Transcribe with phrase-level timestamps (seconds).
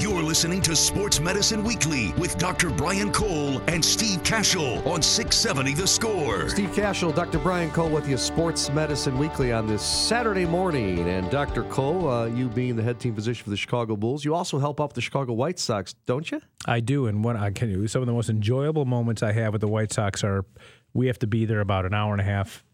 [0.00, 2.70] You're listening to Sports Medicine Weekly with Dr.
[2.70, 6.48] Brian Cole and Steve Kashul on 670 The Score.
[6.48, 7.38] Steve Kashul, Dr.
[7.38, 11.06] Brian Cole with you, Sports Medicine Weekly on this Saturday morning.
[11.06, 11.64] And Dr.
[11.64, 14.80] Cole, uh, you being the head team physician for the Chicago Bulls, you also help
[14.80, 16.40] out the Chicago White Sox, don't you?
[16.64, 17.06] I do.
[17.06, 19.68] And what I can do, some of the most enjoyable moments I have with the
[19.68, 20.46] White Sox are
[20.94, 22.64] we have to be there about an hour and a half,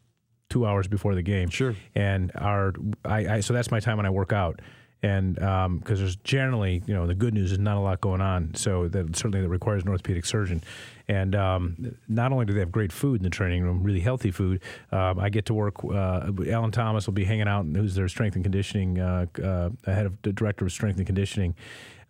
[0.48, 1.48] two hours before the game.
[1.48, 1.74] Sure.
[1.92, 2.72] And our
[3.04, 4.60] I, I so that's my time when I work out
[5.02, 8.20] and because um, there's generally, you know, the good news is not a lot going
[8.20, 8.54] on.
[8.54, 10.62] So that certainly that requires an orthopedic surgeon.
[11.08, 14.30] And um, not only do they have great food in the training room, really healthy
[14.30, 15.84] food, um, I get to work.
[15.84, 20.06] Uh, Allen Thomas will be hanging out, who's their strength and conditioning uh, uh, head
[20.06, 21.54] of the director of strength and conditioning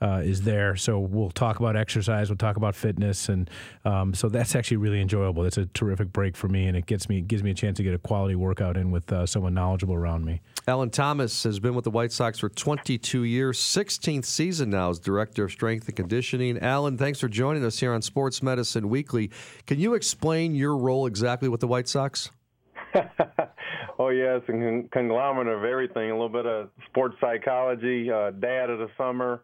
[0.01, 0.77] uh, is there.
[0.77, 3.49] So we'll talk about exercise, we'll talk about fitness, and
[3.85, 5.45] um, so that's actually really enjoyable.
[5.45, 7.83] It's a terrific break for me, and it gets me gives me a chance to
[7.83, 10.43] get a quality workout in with uh, someone knowledgeable around me.
[10.69, 14.99] Allen Thomas has been with the White Sox for 22 years, 16th season now as
[14.99, 16.59] director of strength and conditioning.
[16.59, 19.31] Allen, thanks for joining us here on Sports Medicine Weekly.
[19.67, 22.31] Can you explain your role exactly with the White Sox?
[23.99, 26.11] oh yes, a conglomerate of everything.
[26.11, 29.43] A little bit of sports psychology, uh, dad of the summer,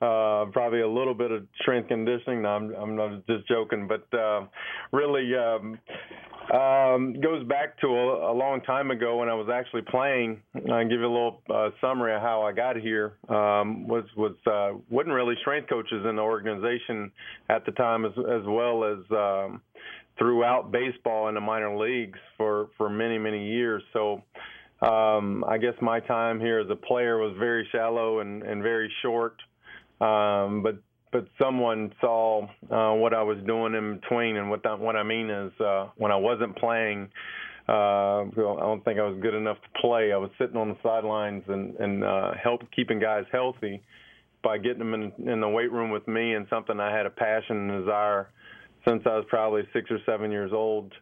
[0.00, 2.42] uh, probably a little bit of strength conditioning.
[2.42, 4.46] No, I'm, I'm not just joking, but uh,
[4.92, 5.78] really um,
[6.52, 10.40] um, goes back to a, a, long time ago when I was actually playing.
[10.54, 13.18] I'll give you a little uh, summary of how I got here.
[13.28, 17.12] Um, was was uh, wasn't really strength coaches in the organization
[17.50, 19.60] at the time, as as well as um,
[20.18, 23.82] throughout baseball in the minor leagues for for many many years.
[23.92, 24.22] So.
[24.80, 28.88] Um, I guess my time here as a player was very shallow and, and very
[29.02, 29.34] short.
[30.00, 30.76] Um, but
[31.12, 35.02] but someone saw uh, what I was doing in between, and what that, what I
[35.02, 37.08] mean is uh, when I wasn't playing,
[37.68, 40.12] uh, I don't think I was good enough to play.
[40.12, 43.82] I was sitting on the sidelines and and uh, help keeping guys healthy
[44.42, 47.10] by getting them in, in the weight room with me, and something I had a
[47.10, 48.30] passion and desire
[48.86, 50.92] since I was probably six or seven years old.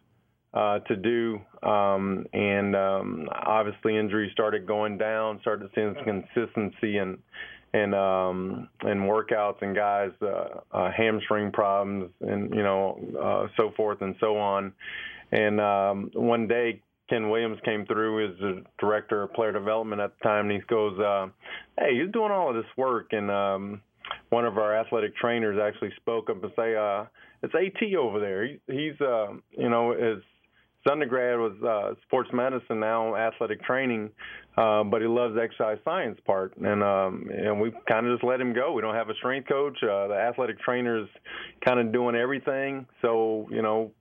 [0.53, 6.97] Uh, to do, um, and um, obviously injuries started going down, started seeing some consistency
[6.97, 7.19] and
[7.73, 13.71] and um, and workouts and guys uh, uh, hamstring problems and you know uh, so
[13.75, 14.71] forth and so on.
[15.31, 20.11] And um, one day Ken Williams came through as the director of player development at
[20.17, 21.27] the time, and he goes, uh,
[21.77, 23.81] "Hey, you're doing all of this work." And um,
[24.29, 27.05] one of our athletic trainers actually spoke up and say, uh,
[27.43, 28.45] "It's AT over there.
[28.45, 30.23] He, he's, uh, you know, is
[30.87, 34.09] undergrad was uh, sports medicine, now athletic training,
[34.57, 38.23] uh, but he loves the exercise science part, and um, and we kind of just
[38.23, 38.73] let him go.
[38.73, 39.77] We don't have a strength coach.
[39.83, 41.09] Uh, the athletic trainer's
[41.65, 43.91] kind of doing everything, so you know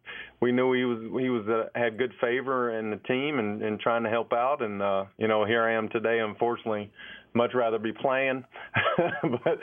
[0.41, 3.81] we knew he was he was uh, had good favor in the team and, and
[3.81, 6.91] trying to help out, and uh, you know here I am today, unfortunately
[7.37, 8.45] much rather be playing,
[9.23, 9.59] but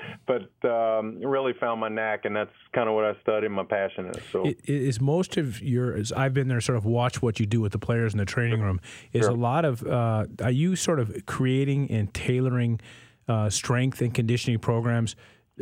[0.62, 3.48] but um, really found my knack, and that's kind of what I study.
[3.48, 4.24] My passion is.
[4.32, 5.98] So is most of your?
[6.16, 8.62] I've been there, sort of watch what you do with the players in the training
[8.62, 8.80] room.
[9.12, 9.32] Is sure.
[9.32, 12.80] a lot of uh, are you sort of creating and tailoring
[13.28, 15.16] uh, strength and conditioning programs?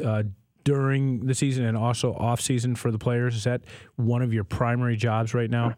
[0.04, 0.24] Uh,
[0.64, 3.62] during the season and also off season for the players is that
[3.96, 5.76] one of your primary jobs right now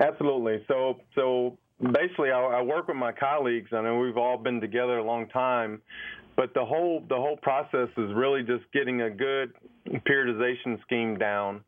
[0.00, 3.70] absolutely so so basically I, I work with my colleagues.
[3.72, 5.80] I know we've all been together a long time,
[6.36, 9.52] but the whole the whole process is really just getting a good
[10.06, 11.62] periodization scheme down,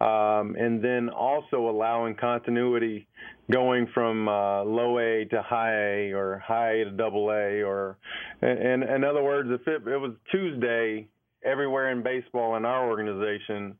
[0.00, 3.06] um, and then also allowing continuity
[3.50, 7.96] going from uh, low A to high A or high A to double A or
[8.42, 11.08] in, in other words, if it, it was Tuesday
[11.44, 13.76] everywhere in baseball in our organization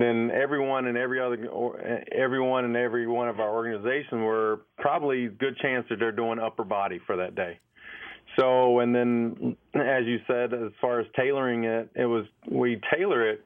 [0.00, 1.36] then everyone and every other
[2.10, 6.64] everyone and every one of our organization were probably good chance that they're doing upper
[6.64, 7.58] body for that day.
[8.38, 13.28] So and then as you said, as far as tailoring it, it was we tailor
[13.28, 13.44] it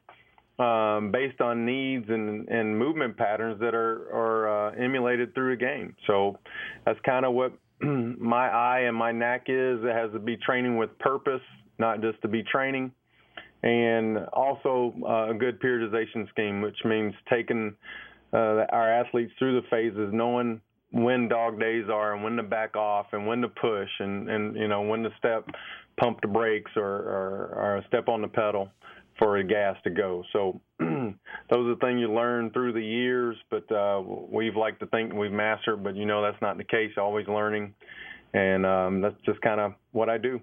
[0.60, 5.56] um, based on needs and, and movement patterns that are are uh, emulated through a
[5.56, 5.97] game.
[6.06, 6.38] So
[6.87, 9.81] that's kind of what my eye and my knack is.
[9.82, 11.43] It has to be training with purpose,
[11.78, 12.93] not just to be training
[13.64, 17.75] and also uh, a good periodization scheme, which means taking
[18.34, 20.61] uh, our athletes through the phases, knowing
[20.93, 24.55] when dog days are and when to back off and when to push and, and
[24.55, 25.46] you know when to step,
[25.99, 28.69] pump the brakes or, or, or step on the pedal
[29.19, 30.22] for a gas to go.
[30.32, 31.16] So those
[31.52, 35.32] are the things you learn through the years, but uh, we've liked to think we've
[35.32, 36.90] mastered, but you know that's not the case.
[36.99, 37.75] Always learning,
[38.34, 40.38] and um, that's just kind of what I do.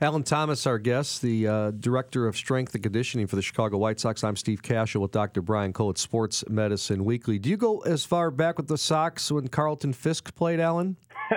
[0.00, 4.00] Allen Thomas, our guest, the uh, director of strength and conditioning for the Chicago White
[4.00, 4.22] Sox.
[4.22, 5.42] I'm Steve Kashul with Dr.
[5.42, 7.38] Brian Cole at Sports Medicine Weekly.
[7.38, 10.96] Do you go as far back with the Sox when Carlton Fisk played, Allen?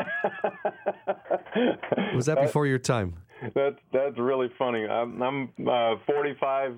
[2.15, 3.15] Was that before your time?
[3.53, 4.85] that's that's really funny.
[4.85, 6.75] I'm, I'm uh, 45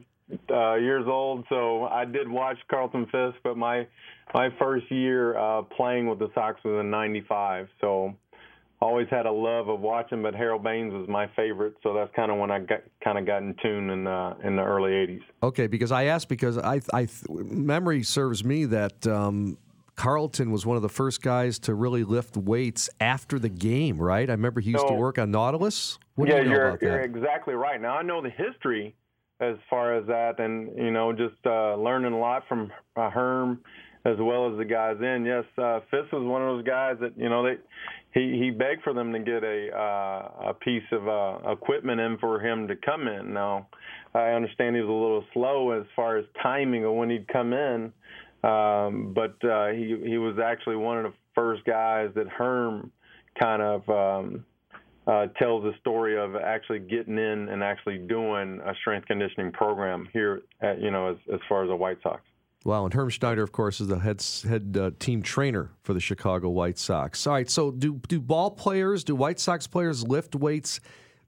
[0.50, 3.88] uh, years old, so I did watch Carlton Fisk, but my
[4.34, 7.70] my first year uh, playing with the Sox was in '95.
[7.80, 8.14] So
[8.80, 11.76] always had a love of watching, but Harold Baines was my favorite.
[11.84, 14.56] So that's kind of when I got kind of got in tune in uh, in
[14.56, 15.22] the early '80s.
[15.44, 19.06] Okay, because I asked because I, I memory serves me that.
[19.08, 19.58] Um,
[19.96, 24.30] Carlton was one of the first guys to really lift weights after the game, right?
[24.30, 25.98] I remember he used So- to work on Nautilus.
[26.14, 27.82] What yeah, do you know you're you're exactly right.
[27.82, 28.96] Now I know the history
[29.40, 33.60] as far as that, and you know, just uh, learning a lot from uh, Herm
[34.06, 35.26] as well as the guys in.
[35.26, 37.58] Yes, uh, Fisk was one of those guys that you know they
[38.18, 42.18] he he begged for them to get a uh, a piece of uh, equipment in
[42.18, 43.34] for him to come in.
[43.34, 43.68] Now
[44.14, 47.54] I understand he was a little slow as far as timing of when he'd come
[47.54, 47.94] in,
[48.44, 52.92] um, but uh, he he was actually one of the first guys that Herm
[53.40, 53.90] kind of.
[53.90, 54.46] Um,
[55.08, 60.06] uh, tells the story of actually getting in and actually doing a strength conditioning program
[60.12, 62.22] here, at, you know, as, as far as the White Sox.
[62.68, 66.02] Wow, and Herm Schneider, of course, is the head head uh, team trainer for the
[66.02, 67.26] Chicago White Sox.
[67.26, 70.82] All right, so do do ball players, do White Sox players lift weights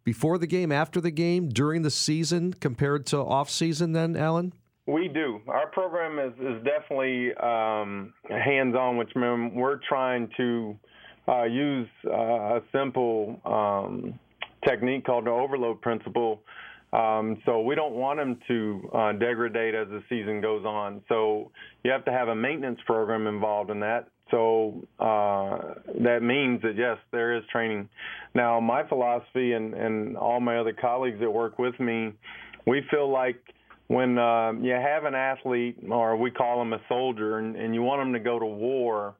[0.03, 3.93] before the game, after the game, during the season, compared to off season?
[3.93, 4.51] Then, Allen.
[4.85, 5.39] We do.
[5.47, 10.77] Our program is, is definitely um, hands on, which means we're trying to
[11.29, 14.19] uh, use uh, a simple um,
[14.67, 16.41] technique called the overload principle.
[16.91, 21.01] Um, so we don't want them to uh, degrade as the season goes on.
[21.07, 21.51] So
[21.83, 24.07] you have to have a maintenance program involved in that.
[24.31, 27.89] So uh, that means that yes, there is training.
[28.35, 32.13] Now, my philosophy and, and all my other colleagues that work with me,
[32.65, 33.41] we feel like
[33.87, 37.81] when uh, you have an athlete, or we call them a soldier, and, and you
[37.81, 39.15] want them to go to war.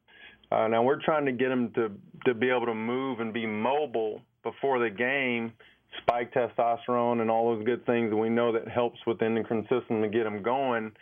[0.52, 1.90] Uh, now we're trying to get them to
[2.26, 5.52] to be able to move and be mobile before the game,
[5.98, 9.62] spike testosterone and all those good things that we know that helps with the endocrine
[9.62, 10.92] system to get them going.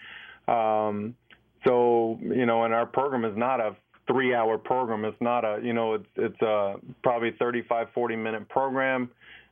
[0.46, 1.14] Um,
[1.67, 3.76] so you know, and our program is not a
[4.06, 5.05] three-hour program.
[5.05, 9.11] It's not a you know, it's it's a probably 35, 40 minute program.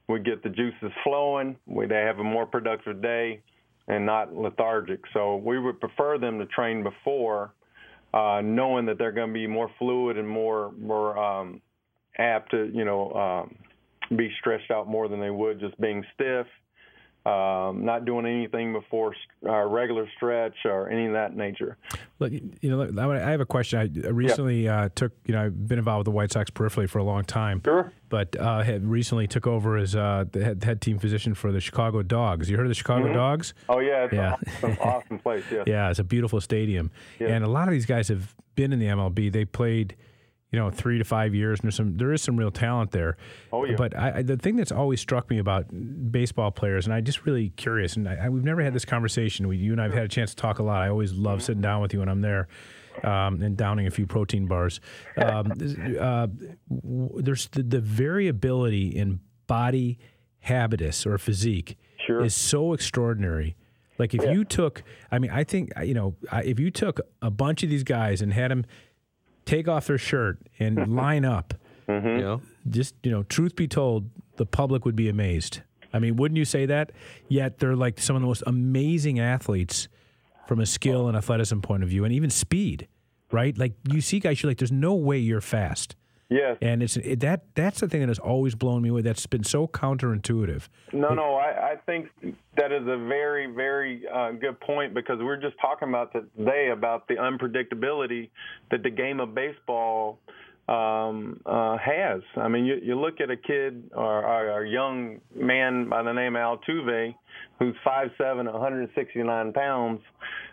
[0.08, 1.56] We get the juices flowing.
[1.66, 3.40] We, they have a more productive day
[3.88, 5.00] and not lethargic.
[5.12, 7.52] So we would prefer them to train before,
[8.14, 11.60] uh, knowing that they're going to be more fluid and more more um,
[12.18, 13.54] apt to you know um,
[14.14, 16.46] be stretched out more than they would just being stiff,
[17.24, 19.12] um, not doing anything before
[19.48, 21.76] uh, regular stretch or any of that nature.
[22.20, 22.82] Look, you know,
[23.12, 23.78] I have a question.
[24.04, 26.98] I recently uh, took, you know, I've been involved with the White Sox peripherally for
[27.00, 27.62] a long time.
[27.64, 27.92] Sure.
[28.08, 31.60] But uh, had recently took over as uh, the head, head team physician for the
[31.60, 32.48] Chicago Dogs.
[32.48, 33.54] You heard of the Chicago Dogs?
[33.68, 34.36] Oh yeah, it's Yeah.
[34.62, 35.42] an awesome, awesome place.
[35.50, 35.64] Yes.
[35.66, 36.92] Yeah, it's a beautiful stadium.
[37.18, 37.28] Yeah.
[37.28, 39.32] And a lot of these guys have been in the MLB.
[39.32, 39.96] They played,
[40.52, 43.16] you know, three to five years, and there's some there is some real talent there.
[43.52, 43.74] Oh, yeah.
[43.76, 45.66] But I, I, the thing that's always struck me about
[46.12, 49.48] baseball players, and I just really curious, and I, we've never had this conversation.
[49.48, 50.82] We, you and I've had a chance to talk a lot.
[50.82, 52.48] I always love sitting down with you when I'm there.
[53.04, 54.80] Um, and downing a few protein bars.
[55.18, 55.52] Um,
[56.00, 56.28] uh,
[56.70, 59.98] there's the, the variability in body
[60.38, 61.76] habitus or physique
[62.06, 62.24] Sure.
[62.24, 63.54] is so extraordinary.
[63.98, 67.62] Like if you took, I mean, I think you know, if you took a bunch
[67.62, 68.64] of these guys and had them
[69.46, 71.54] take off their shirt and line up,
[71.88, 72.08] Mm-hmm.
[72.08, 72.42] You know?
[72.68, 75.60] just you know, truth be told, the public would be amazed.
[75.92, 76.90] I mean, wouldn't you say that?
[77.28, 79.86] Yet they're like some of the most amazing athletes
[80.48, 82.88] from a skill and athleticism point of view, and even speed.
[83.30, 83.56] Right?
[83.56, 85.94] Like you see guys, you're like, there's no way you're fast.
[86.28, 86.56] Yes.
[86.60, 89.02] And it's it, that that's the thing that has always blown me away.
[89.02, 90.68] That's been so counterintuitive.
[90.92, 92.08] No, no, I, I think
[92.56, 97.06] that is a very, very uh, good point because we're just talking about today about
[97.06, 98.30] the unpredictability
[98.70, 100.18] that the game of baseball
[100.68, 102.22] um, uh, has.
[102.36, 106.12] I mean, you, you look at a kid or, or a young man by the
[106.12, 107.14] name of Altuve,
[107.58, 110.00] who's 5'7", 169 pounds,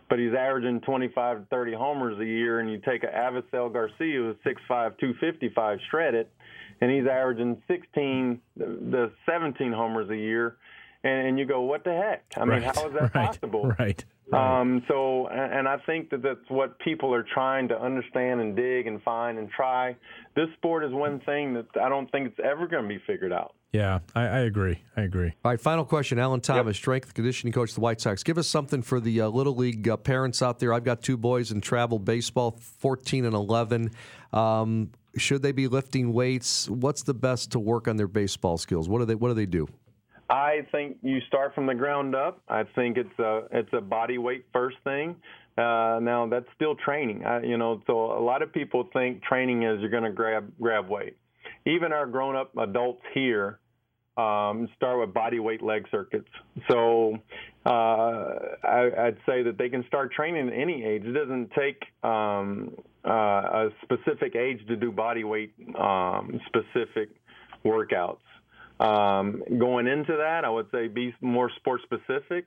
[0.10, 4.18] but he's averaging 25 to 30 homers a year, and you take a Avisail Garcia
[4.18, 6.28] who's 6'5", 255 shredded,
[6.82, 10.58] and he's averaging 16 the 17 homers a year
[11.04, 12.76] and, and you go what the heck i mean right.
[12.76, 13.28] how is that right.
[13.28, 14.04] possible Right.
[14.32, 18.56] Um, so and and i think that that's what people are trying to understand and
[18.56, 19.96] dig and find and try
[20.36, 23.34] this sport is one thing that i don't think it's ever going to be figured
[23.34, 24.84] out Yeah, I, I agree.
[24.96, 25.34] I agree.
[25.44, 26.20] All right, final question.
[26.20, 28.22] Allen Thomas, strength conditioning coach of the White Sox.
[28.22, 30.76] Give us something for the uh, Little League uh, parents out there.
[30.76, 33.90] I've got two boys in travel baseball, 14 and 11.
[34.32, 36.70] Um, should they be lifting weights?
[36.70, 38.88] What's the best to work on their baseball skills?
[38.88, 39.68] What do they What do they do?
[40.34, 42.42] I think you start from the ground up.
[42.50, 45.16] I think it's a it's a body weight first thing.
[45.56, 47.24] Uh, now that's still training.
[47.24, 50.52] I, you know, so a lot of people think training is you're going to grab
[50.60, 51.18] grab weight.
[51.68, 53.60] Even our grown up adults here
[54.18, 56.30] um, start with body weight leg circuits.
[56.68, 57.20] So
[57.64, 61.04] uh, I, would say that they can start training at any age.
[61.06, 62.72] It doesn't take um,
[63.06, 67.10] uh, a specific age to do body weight um, specific
[67.64, 68.18] workouts.
[68.80, 72.46] Um, going into that, I would say be more sport specific,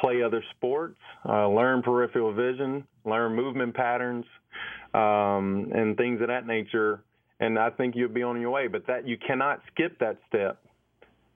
[0.00, 0.98] play other sports,
[1.28, 4.24] uh, learn peripheral vision, learn movement patterns,
[4.94, 7.02] um, and things of that nature.
[7.40, 8.66] And I think you'll be on your way.
[8.68, 10.62] But that you cannot skip that step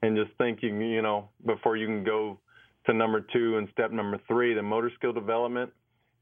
[0.01, 2.37] and just think you you know before you can go
[2.85, 5.71] to number two and step number three, the motor skill development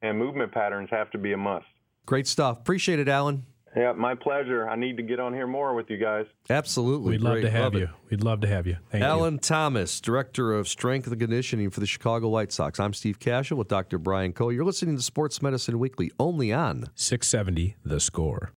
[0.01, 1.65] and movement patterns have to be a must.
[2.05, 2.59] Great stuff.
[2.59, 3.45] Appreciate it, Allen.
[3.75, 4.67] Yeah, my pleasure.
[4.67, 6.25] I need to get on here more with you guys.
[6.49, 7.11] Absolutely.
[7.11, 7.41] We'd love Great.
[7.43, 7.83] to have love you.
[7.83, 7.89] It.
[8.09, 8.77] We'd love to have you.
[8.91, 9.07] Thank you.
[9.07, 9.39] Allen you.
[9.39, 12.79] Thomas, Director of Strength and Conditioning for the Chicago White Sox.
[12.79, 13.97] I'm Steve Kashul with Dr.
[13.97, 14.51] Brian Cole.
[14.51, 18.49] You're listening to Sports Medicine Weekly only on 670 The Score.